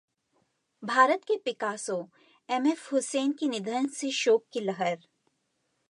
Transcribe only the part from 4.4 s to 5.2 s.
की लहर